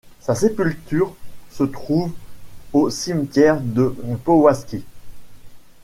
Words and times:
Sa 0.19 0.33
sépulture 0.33 1.15
se 1.51 1.61
trouve 1.61 2.11
au 2.73 2.89
Cimetière 2.89 3.61
de 3.61 3.95
Powązki. 4.23 4.83